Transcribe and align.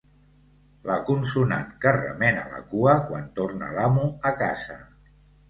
La 0.91 0.95
consonant 1.09 1.67
que 1.83 1.93
remena 1.97 2.47
la 2.55 2.63
cua 2.73 2.97
quan 3.11 3.29
torna 3.43 3.71
l'amo 3.77 4.09
a 4.33 4.35
casa. 4.43 4.81